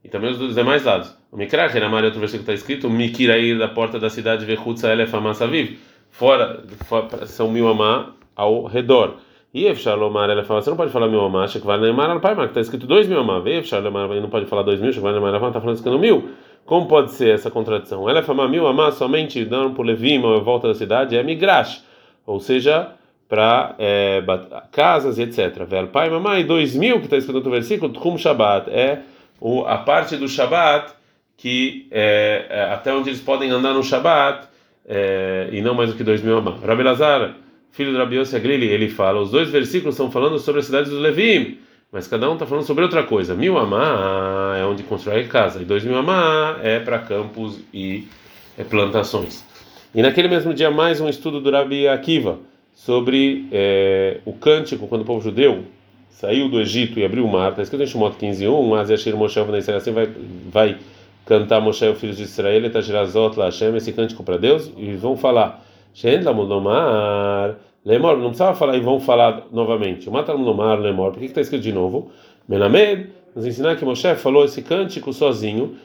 e 0.01 0.07
também 0.07 0.31
os 0.31 0.55
demais 0.55 0.83
lados. 0.83 1.13
O 1.31 1.37
Mikra, 1.37 1.67
que 1.67 1.77
Maria, 1.79 2.05
outro 2.05 2.21
versículo 2.21 2.43
está 2.43 2.53
escrito: 2.53 2.89
Mikirair 2.89 3.57
da 3.57 3.67
porta 3.67 3.99
da 3.99 4.09
cidade, 4.09 4.45
Vechutza 4.45 4.89
Elefamassaviv. 4.89 5.77
Fora, 6.17 6.63
fora, 6.85 7.25
são 7.25 7.51
mil 7.51 7.67
amá 7.67 8.13
ao 8.35 8.65
redor. 8.65 9.15
E 9.53 9.65
Efshalomar, 9.65 10.29
ela 10.29 10.43
fala, 10.43 10.61
você 10.61 10.69
não 10.69 10.77
pode 10.77 10.91
falar 10.91 11.07
mil 11.07 11.21
amá, 11.21 11.45
Shekvar 11.47 11.79
Neymar 11.79 12.09
al 12.09 12.21
Paimar, 12.21 12.45
que 12.45 12.51
está 12.51 12.61
escrito 12.61 12.87
dois 12.87 13.05
mil 13.07 13.19
amá. 13.19 13.41
Efshalomar, 13.45 14.07
não 14.07 14.29
pode 14.29 14.45
falar 14.45 14.63
dois 14.63 14.79
mil, 14.79 14.93
Shekvar 14.93 15.11
Neymar 15.11 15.35
al 15.35 15.47
está 15.47 15.59
falando 15.59 15.75
escrito 15.75 15.99
mil. 15.99 16.29
Como 16.65 16.87
pode 16.87 17.11
ser 17.11 17.35
essa 17.35 17.51
contradição? 17.51 18.09
Ela 18.09 18.23
fala 18.23 18.47
mil 18.47 18.65
amá 18.65 18.91
somente 18.91 19.43
dando 19.43 19.75
por 19.75 19.85
Levim, 19.85 20.17
a 20.19 20.39
volta 20.39 20.69
da 20.69 20.73
cidade, 20.73 21.17
é 21.17 21.21
Migrash, 21.21 21.83
ou 22.25 22.39
seja, 22.39 22.91
para 23.27 23.75
é, 23.77 24.23
casas 24.71 25.17
e 25.17 25.23
etc. 25.23 25.65
Vel 25.67 25.87
pai, 25.87 26.09
mamãe, 26.09 26.45
dois 26.45 26.75
mil 26.75 26.99
que 26.99 27.05
está 27.05 27.17
escrito 27.17 27.43
no 27.43 27.51
versículo, 27.51 27.91
Tchum 27.91 28.17
Shabbat, 28.17 28.69
é 28.71 29.01
o, 29.39 29.65
a 29.65 29.77
parte 29.77 30.15
do 30.15 30.29
Shabbat 30.29 30.93
que 31.37 31.87
é, 31.91 32.45
é, 32.49 32.61
até 32.73 32.93
onde 32.93 33.09
eles 33.09 33.21
podem 33.21 33.51
andar 33.51 33.73
no 33.73 33.83
Shabbat 33.83 34.47
é, 34.87 35.49
e 35.51 35.61
não 35.61 35.73
mais 35.73 35.89
do 35.89 35.95
que 35.95 36.03
dois 36.03 36.21
mil 36.21 36.37
amá. 36.37 36.57
Rabi 36.65 36.83
Lazar, 36.83 37.35
filho 37.71 37.91
de 37.91 37.97
Rabi 37.97 38.17
Yossi 38.17 38.35
Aglili, 38.35 38.67
ele 38.67 38.89
fala, 38.89 39.21
os 39.21 39.31
dois 39.31 39.49
versículos 39.49 39.95
estão 39.95 40.11
falando 40.11 40.39
sobre 40.39 40.61
a 40.61 40.63
cidade 40.63 40.89
dos 40.89 40.99
Levim, 40.99 41.57
mas 41.91 42.07
cada 42.07 42.29
um 42.29 42.33
está 42.33 42.45
falando 42.45 42.65
sobre 42.65 42.83
outra 42.83 43.03
coisa. 43.03 43.35
Mil 43.35 43.57
amá 43.57 44.55
é 44.59 44.65
onde 44.65 44.83
constrói 44.83 45.25
casa 45.25 45.61
e 45.61 45.65
dois 45.65 45.83
mil 45.83 45.97
amá 45.97 46.57
é 46.61 46.79
para 46.79 46.99
campos 46.99 47.61
e 47.73 48.07
é, 48.57 48.63
plantações. 48.63 49.43
E 49.93 50.01
naquele 50.01 50.27
mesmo 50.27 50.53
dia 50.53 50.69
mais 50.69 50.99
um 50.99 51.07
estudo 51.07 51.39
do 51.39 51.49
Rabi 51.49 51.87
Akiva 51.87 52.39
sobre 52.73 53.47
é, 53.51 54.19
o 54.25 54.33
cântico 54.33 54.87
quando 54.87 55.01
o 55.01 55.05
povo 55.05 55.21
judeu 55.21 55.63
saiu 56.09 56.49
do 56.49 56.59
Egito 56.59 56.99
e 56.99 57.05
abriu 57.05 57.25
o 57.25 57.31
mar. 57.31 57.51
Está 57.51 57.61
escrito 57.61 57.83
em 57.83 57.87
Shemot 57.87 58.17
15:1, 58.17 58.69
mas 58.69 58.89
Yashir 58.89 59.15
Moshe 59.15 59.39
assim 59.39 59.91
vai 59.91 60.09
vai 60.51 60.77
cantar 61.25 61.59
Moshe, 61.61 61.87
o 61.87 61.95
filho 61.95 62.13
de 62.13 62.23
Israel, 62.23 62.65
Etajirazot 62.65 63.39
Hashem, 63.39 63.75
esse 63.75 63.91
cântico 63.91 64.23
para 64.23 64.37
Deus, 64.37 64.71
e 64.77 64.93
vão 64.93 65.17
falar, 65.17 65.65
Shen 65.93 66.21
Lamudomar, 66.21 67.55
Lemor, 67.85 68.17
não 68.17 68.29
precisava 68.29 68.55
falar 68.55 68.75
e 68.77 68.79
vão 68.79 68.99
falar 68.99 69.43
novamente. 69.51 70.09
O 70.09 70.11
Matalmudomar, 70.11 70.79
Lemor, 70.79 71.11
por 71.11 71.19
que 71.19 71.25
está 71.25 71.39
escrito 71.39 71.61
de 71.61 71.71
novo? 71.71 72.09
Melamed, 72.49 73.09
nos 73.35 73.45
ensinar 73.45 73.75
que 73.75 73.85
Moshe 73.85 74.15
falou 74.15 74.43
esse 74.43 74.63
cântico 74.63 75.13
sozinho, 75.13 75.75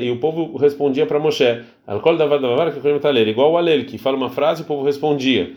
e 0.00 0.10
o 0.10 0.16
povo 0.18 0.56
respondia 0.56 1.06
para 1.06 1.20
Moshe, 1.20 1.62
igual 3.28 3.52
o 3.52 3.56
Alel, 3.56 3.84
que 3.84 3.96
fala 3.96 4.16
uma 4.16 4.30
frase 4.30 4.62
e 4.62 4.64
o 4.64 4.66
povo 4.66 4.84
respondia. 4.84 5.52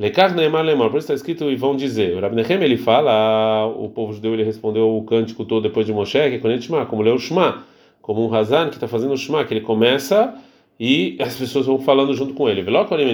Lekar 0.00 0.34
Neymar 0.34 0.64
Lemor, 0.64 0.88
por 0.88 0.96
isso 0.96 1.12
está 1.12 1.14
escrito 1.14 1.50
e 1.50 1.56
vão 1.56 1.76
dizer. 1.76 2.16
O 2.16 2.20
Rabnechem 2.20 2.62
ele 2.62 2.78
fala, 2.78 3.66
o 3.66 3.90
povo 3.90 4.14
judeu 4.14 4.32
ele 4.32 4.42
respondeu 4.42 4.96
o 4.96 5.04
cântico 5.04 5.44
todo 5.44 5.64
depois 5.64 5.84
de 5.84 5.92
Moshe, 5.92 6.18
que 6.18 6.36
é 6.36 6.38
quando 6.38 6.54
ele 6.54 6.62
Shema, 6.62 6.86
como 6.86 7.02
leu 7.02 7.16
o 7.16 7.18
Shema, 7.18 7.64
como 8.00 8.26
um 8.26 8.34
Hazan 8.34 8.70
que 8.70 8.76
está 8.76 8.88
fazendo 8.88 9.12
o 9.12 9.16
Shema, 9.18 9.44
que 9.44 9.52
ele 9.52 9.60
começa 9.60 10.32
e 10.80 11.18
as 11.20 11.36
pessoas 11.36 11.66
vão 11.66 11.78
falando 11.80 12.14
junto 12.14 12.32
com 12.32 12.48
ele. 12.48 12.64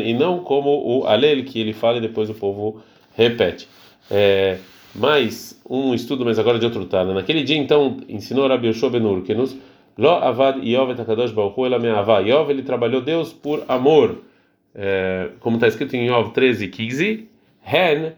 E 0.05 0.15
não 0.15 0.39
como 0.39 0.71
o 0.71 1.05
Alel 1.09 1.43
que 1.43 1.59
ele 1.61 1.73
fala 1.73 1.99
e 1.99 2.01
depois 2.01 2.31
o 2.31 2.35
povo 2.35 2.81
repete. 3.17 3.67
É, 4.09 4.59
mais 4.95 5.61
um 5.69 5.93
estudo, 5.93 6.25
mas 6.25 6.39
agora 6.39 6.57
de 6.57 6.67
outro 6.67 6.85
tana. 6.85 7.13
Naquele 7.13 7.43
dia 7.43 7.57
então 7.57 7.97
ensinou 8.09 8.47
Rabi 8.47 8.69
Yoshua 8.69 8.91
Benur 8.91 9.23
que 9.23 9.35
nos 9.35 9.57
Lo 9.99 10.11
avad 10.11 10.63
Yov 10.63 10.93
et 10.93 11.01
HaKadosh 11.01 11.33
Baruch 11.33 11.59
Hu 11.59 11.67
ela 11.67 11.81
me'avah. 11.81 12.21
Yov 12.21 12.49
ele 12.49 12.63
trabalhou 12.63 13.01
Deus 13.01 13.33
por 13.33 13.65
amor 13.67 14.19
é, 14.77 15.31
como 15.41 15.57
está 15.57 15.67
escrito 15.67 15.97
em 15.97 16.07
Yov 16.09 16.33
13, 16.33 16.69
15, 16.69 17.29
Hen 17.67 18.13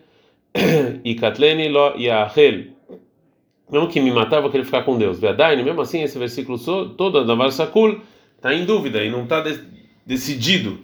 e 1.05 1.15
Katleni 1.15 1.69
lo 1.69 1.95
yahel. 1.97 2.67
Mesmo 3.71 3.89
que 3.89 4.01
me 4.01 4.11
matava, 4.11 4.47
eu 4.47 4.51
queria 4.51 4.65
ficar 4.65 4.83
com 4.83 4.99
Deus. 4.99 5.21
Vedain, 5.21 5.63
mesmo 5.63 5.81
assim, 5.81 6.03
esse 6.03 6.19
versículo 6.19 6.59
todo 6.59 7.25
da 7.25 7.35
Varsakul 7.35 8.01
está 8.37 8.53
em 8.55 8.65
dúvida 8.65 9.05
e 9.05 9.11
não 9.11 9.25
está 9.25 9.41
de, 9.41 9.61
decidido, 10.07 10.79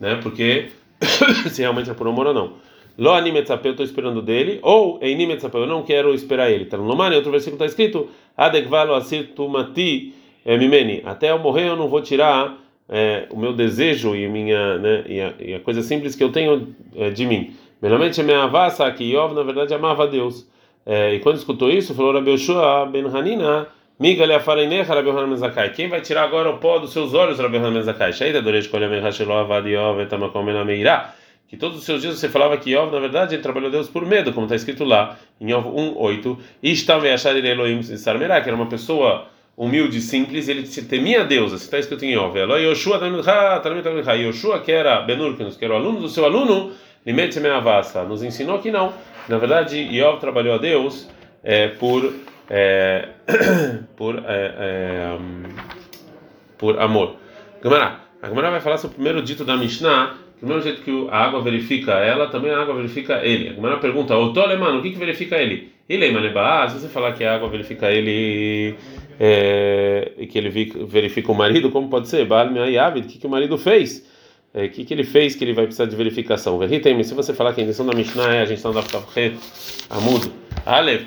né? 0.00 0.16
Porque 0.22 0.70
se 1.50 1.60
realmente 1.60 1.90
é 1.90 1.94
por 1.94 2.08
amor 2.08 2.26
ou 2.26 2.34
não. 2.34 2.54
Lo 2.98 3.12
animetzapé, 3.12 3.68
eu 3.68 3.72
estou 3.72 3.84
esperando 3.84 4.20
dele, 4.20 4.58
ou 4.62 4.98
einimetzapé, 5.00 5.58
eu 5.58 5.66
não 5.66 5.82
quero 5.82 6.12
esperar 6.14 6.50
ele. 6.50 6.64
Está 6.64 6.76
no 6.76 6.84
Lomani, 6.84 7.16
outro 7.16 7.30
versículo 7.30 7.56
está 7.56 7.66
escrito, 7.66 8.10
adekvalo 8.36 8.94
asir 8.94 9.32
tumati 9.34 10.14
eh, 10.44 10.58
mimeni. 10.58 11.02
Até 11.04 11.30
eu 11.30 11.38
morrer 11.38 11.68
eu 11.68 11.76
não 11.76 11.88
vou 11.88 12.02
tirar 12.02 12.58
é, 12.90 13.26
o 13.30 13.38
meu 13.38 13.52
desejo 13.52 14.16
e 14.16 14.26
minha 14.28 14.76
né, 14.78 15.04
e 15.06 15.20
a, 15.20 15.32
e 15.38 15.54
a, 15.54 15.60
coisa 15.60 15.80
simples 15.80 16.16
que 16.16 16.24
eu 16.24 16.32
tenho 16.32 16.74
é, 16.96 17.10
de 17.10 17.24
mim. 17.24 17.54
A 17.80 18.22
minha 18.22 18.42
avassa 18.42 18.90
que 18.90 19.04
Yov 19.04 19.32
na 19.32 19.44
verdade 19.44 19.72
amava 19.72 20.02
a 20.02 20.06
Deus. 20.06 20.46
É, 20.84 21.14
e 21.14 21.20
quando 21.20 21.36
escutou 21.36 21.70
isso, 21.70 21.94
falou 21.94 22.12
Rabi 22.12 22.32
Yoshua 22.32 22.86
ben 22.86 23.06
Hanina, 23.06 23.68
Miga 23.98 24.26
le 24.26 24.34
afarinecha 24.34 24.94
Rabi 24.94 25.10
Yohanan 25.10 25.28
Mezakai. 25.28 25.70
Quem 25.72 25.88
vai 25.88 26.00
tirar 26.00 26.24
agora 26.24 26.50
o 26.50 26.58
pó 26.58 26.78
dos 26.78 26.92
seus 26.92 27.14
olhos, 27.14 27.38
Rabi 27.38 27.58
Yohanan 27.58 27.78
Mezakai? 27.78 28.12
Sheida 28.12 28.42
doresh 28.42 28.66
kol 28.66 28.80
yamei 28.80 29.00
hashelo 29.00 29.34
avad 29.34 29.66
Yov 29.66 30.00
etamakom. 30.00 30.46
Que 31.46 31.56
todos 31.56 31.78
os 31.78 31.84
seus 31.84 32.00
dias 32.00 32.18
você 32.18 32.28
falava 32.28 32.56
que 32.56 32.70
Yov, 32.70 32.92
na 32.92 32.98
verdade, 32.98 33.34
ele 33.34 33.42
trabalhou 33.42 33.70
Deus 33.70 33.88
por 33.88 34.06
medo, 34.06 34.32
como 34.32 34.46
está 34.46 34.56
escrito 34.56 34.84
lá 34.84 35.18
em 35.40 35.50
Yov 35.50 35.66
1:8. 35.66 36.38
Ishtam 36.62 37.00
ve'achar 37.00 37.36
Elohim 37.36 37.82
sarmerá, 37.82 38.40
que 38.40 38.48
era 38.48 38.56
uma 38.56 38.66
pessoa 38.66 39.26
humilde, 39.60 40.00
simples, 40.00 40.48
ele 40.48 40.62
temia 40.88 41.20
a 41.20 41.24
Deus, 41.24 41.52
está 41.52 41.78
escrito 41.78 42.02
em 42.02 42.14
Yov. 42.14 42.34
Yoshua, 42.34 42.98
Yoshua, 44.16 44.60
que 44.60 44.72
era 44.72 45.02
Benurkinus, 45.02 45.54
que 45.54 45.66
era 45.66 45.74
o 45.74 45.76
aluno 45.76 46.00
do 46.00 46.08
seu 46.08 46.24
aluno, 46.24 46.72
nos 48.08 48.22
ensinou 48.22 48.58
que 48.58 48.70
não. 48.70 48.94
Na 49.28 49.36
verdade, 49.36 49.76
Yov 49.76 50.18
trabalhou 50.18 50.54
a 50.54 50.58
Deus 50.58 51.10
é, 51.44 51.68
por, 51.68 52.10
é, 52.48 53.08
por, 53.98 54.22
é, 54.26 55.18
por 56.56 56.80
amor. 56.80 57.16
Gamara, 57.62 58.00
a 58.22 58.28
Gamara 58.28 58.50
vai 58.52 58.60
falar 58.62 58.78
sobre 58.78 58.94
o 58.94 58.96
primeiro 58.96 59.20
dito 59.20 59.44
da 59.44 59.58
Mishnah, 59.58 60.14
do 60.40 60.46
mesmo 60.46 60.62
jeito 60.62 60.80
que 60.80 61.06
a 61.10 61.18
água 61.18 61.42
verifica 61.42 61.92
ela, 61.92 62.28
também 62.28 62.50
a 62.50 62.62
água 62.62 62.74
verifica 62.76 63.22
ele. 63.22 63.50
A 63.50 63.52
Gamara 63.52 63.76
pergunta, 63.76 64.16
o 64.16 64.32
Toleman, 64.32 64.78
o 64.78 64.82
que, 64.82 64.92
que 64.92 64.98
verifica 64.98 65.36
ele? 65.36 65.70
Ele 65.86 66.06
é 66.06 66.68
se 66.68 66.78
você 66.78 66.88
falar 66.88 67.12
que 67.12 67.24
a 67.24 67.34
água 67.34 67.48
verifica 67.48 67.90
ele 67.90 68.76
é, 69.22 70.26
que 70.30 70.38
ele 70.38 70.48
verifica 70.86 71.30
o 71.30 71.34
marido, 71.34 71.70
como 71.70 71.90
pode 71.90 72.08
ser? 72.08 72.26
O 72.26 73.02
que, 73.02 73.18
que 73.18 73.26
o 73.26 73.30
marido 73.30 73.58
fez? 73.58 74.08
O 74.54 74.58
é, 74.58 74.68
que, 74.68 74.82
que 74.82 74.94
ele 74.94 75.04
fez 75.04 75.34
que 75.34 75.44
ele 75.44 75.52
vai 75.52 75.66
precisar 75.66 75.84
de 75.84 75.94
verificação? 75.94 76.58
Se 77.04 77.14
você 77.14 77.34
falar 77.34 77.52
que 77.52 77.60
a 77.60 77.64
intenção 77.64 77.84
da 77.84 77.94
Mishnah 77.94 78.34
é 78.34 78.40
a 78.40 78.44
gente 78.46 78.56
está 78.56 78.70
no 78.70 78.82
Tavchet 78.82 79.36
Amud, 79.90 80.32
Aleph, 80.64 81.06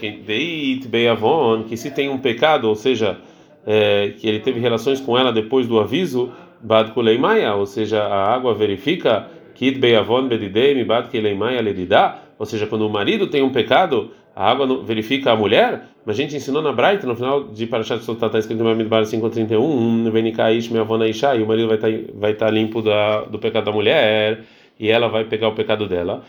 que 1.67 1.75
se 1.75 1.89
tem 1.89 2.08
um 2.08 2.20
pecado, 2.20 2.70
ou 2.70 2.75
seja, 2.75 3.17
é, 3.65 4.13
que 4.15 4.27
ele 4.27 4.39
teve 4.39 4.60
relações 4.60 5.01
com 5.01 5.17
ela 5.17 5.34
depois 5.34 5.65
do 5.65 5.79
aviso, 5.79 6.32
Bad 6.62 6.91
Kuleimaya, 6.91 7.55
ou 7.55 7.65
seja, 7.65 8.03
a 8.03 8.32
água 8.32 8.53
verifica 8.53 9.27
Kid 9.55 9.79
Beyavon 9.79 10.27
Bedidei, 10.27 10.84
Bad 10.84 11.10
Kuleimaya 11.10 11.62
Ledidá, 11.62 12.20
ou 12.38 12.46
seja, 12.46 12.67
quando 12.67 12.86
o 12.86 12.89
marido 12.89 13.27
tem 13.27 13.41
um 13.41 13.51
pecado, 13.51 14.12
a 14.36 14.50
água 14.50 14.84
verifica 14.84 15.32
a 15.32 15.36
mulher, 15.36 15.84
mas 16.06 16.18
a 16.18 16.22
gente 16.22 16.36
ensinou 16.36 16.62
na 16.62 16.72
Braita, 16.72 17.06
no 17.06 17.16
final 17.16 17.44
de 17.46 17.68
Parashat 17.68 18.04
Sotah, 18.04 18.28
está 18.28 18.40
escrito 18.40 18.60
no 18.60 18.66
Mamidbar 18.66 19.06
531, 19.06 20.10
Venikaish, 20.12 20.70
minha 20.70 20.82
avó 20.82 21.04
Isha, 21.06 21.36
e 21.36 21.44
o 21.44 21.48
marido 21.48 21.68
vai 21.68 21.78
tá, 21.78 21.88
vai 22.16 22.32
estar 22.32 22.48
tá 22.48 22.52
limpo 22.52 22.82
da, 22.82 23.22
do 23.22 23.38
pecado 23.38 23.66
da 23.66 23.72
mulher, 23.72 24.42
e 24.80 24.90
ela 24.90 25.08
vai 25.08 25.25
pegar 25.25 25.50
o 25.50 25.54
pecado 25.54 25.88
dela. 25.88 26.24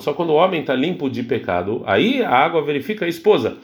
Só 0.00 0.12
quando 0.12 0.30
o 0.30 0.34
homem 0.34 0.60
está 0.60 0.74
limpo 0.74 1.10
de 1.10 1.22
pecado, 1.24 1.82
aí 1.86 2.22
a 2.22 2.30
água 2.30 2.62
verifica 2.62 3.04
a 3.04 3.08
esposa. 3.08 3.56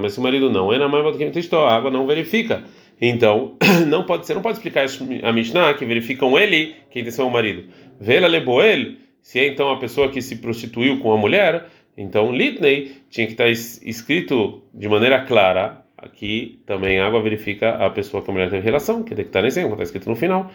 Mas 0.00 0.12
se 0.12 0.18
o 0.18 0.22
marido 0.22 0.50
não, 0.50 0.70
a 0.70 1.74
água 1.74 1.90
não 1.90 2.06
verifica. 2.06 2.64
Então, 3.00 3.56
não 3.86 4.04
pode 4.04 4.26
ser, 4.26 4.34
não 4.34 4.42
pode 4.42 4.58
explicar 4.58 4.86
a 5.22 5.32
Mishnah 5.32 5.74
que 5.74 5.84
verificam 5.84 6.38
ele, 6.38 6.74
que 6.90 6.98
a 6.98 7.02
intenção 7.02 7.26
é 7.26 7.28
o 7.28 7.32
marido. 7.32 7.64
Vela 8.00 8.26
leboel, 8.26 8.92
se 9.20 9.38
é 9.38 9.46
então 9.46 9.70
a 9.70 9.76
pessoa 9.78 10.08
que 10.08 10.20
se 10.20 10.36
prostituiu 10.36 10.98
com 10.98 11.12
a 11.12 11.16
mulher, 11.16 11.66
então, 11.96 12.32
Litney 12.32 13.02
tinha 13.10 13.26
que 13.26 13.32
estar 13.32 13.48
escrito 13.48 14.62
de 14.72 14.88
maneira 14.88 15.20
clara 15.24 15.82
aqui 16.02 16.60
também 16.66 16.98
água 16.98 17.22
verifica 17.22 17.76
a 17.76 17.88
pessoa 17.90 18.22
que 18.22 18.30
a 18.30 18.32
mulher 18.32 18.50
teve 18.50 18.64
relação, 18.64 19.04
que 19.04 19.14
tem 19.14 19.24
que 19.24 19.28
estar 19.28 19.40
nesse 19.40 19.60
como 19.62 19.74
está 19.74 19.84
escrito 19.84 20.08
no 20.08 20.16
final. 20.16 20.50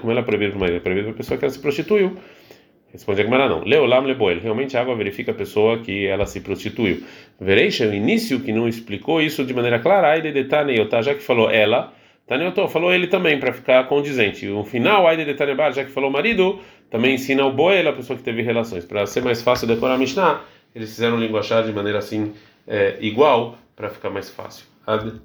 Como 0.00 0.10
ela 0.12 0.20
é 0.20 0.22
proibida 0.22 0.56
para 0.58 0.74
é 0.74 0.80
proibida 0.80 1.04
para 1.04 1.12
a 1.12 1.16
pessoa 1.16 1.38
que 1.38 1.44
ela 1.44 1.52
se 1.52 1.58
prostituiu. 1.60 2.16
Responde 2.92 3.22
a 3.22 3.24
Gemara 3.24 3.48
não. 3.48 3.64
Leolam 3.64 4.04
leboel. 4.04 4.40
Realmente 4.40 4.76
a 4.76 4.82
água 4.82 4.94
verifica 4.94 5.32
a 5.32 5.34
pessoa 5.34 5.78
que 5.78 6.06
ela 6.06 6.26
se 6.26 6.40
prostituiu. 6.40 7.02
Vereixa, 7.40 7.88
o 7.88 7.94
início 7.94 8.38
que 8.40 8.52
não 8.52 8.68
explicou 8.68 9.22
isso 9.22 9.44
de 9.44 9.54
maneira 9.54 9.80
clara, 9.80 10.12
aí 10.12 10.22
de 10.22 10.30
detaneiotá, 10.30 11.02
já 11.02 11.14
que 11.14 11.22
falou 11.22 11.50
ela, 11.50 11.92
Taneuto 12.26 12.66
falou 12.68 12.92
ele 12.92 13.06
também 13.06 13.38
para 13.38 13.52
ficar 13.52 13.86
condizente. 13.86 14.48
O 14.48 14.64
final, 14.64 15.06
aí 15.06 15.16
de 15.16 15.24
detaneibar, 15.24 15.72
já 15.72 15.84
que 15.84 15.90
falou 15.90 16.10
marido, 16.10 16.58
também 16.90 17.14
ensina 17.14 17.44
o 17.44 17.52
boel, 17.52 17.88
a 17.88 17.92
pessoa 17.92 18.16
que 18.16 18.22
teve 18.22 18.40
relações. 18.40 18.84
Para 18.84 19.06
ser 19.06 19.22
mais 19.22 19.42
fácil 19.42 19.66
decorar 19.66 19.94
a 19.94 19.98
Mishnah, 19.98 20.40
eles 20.74 20.90
fizeram 20.90 21.18
linguajar 21.18 21.64
de 21.64 21.72
maneira 21.72 21.98
assim 21.98 22.32
é, 22.66 22.96
igual 23.00 23.58
para 23.76 23.90
ficar 23.90 24.10
mais 24.10 24.30
fácil. 24.30 24.66
Ad. 24.86 25.20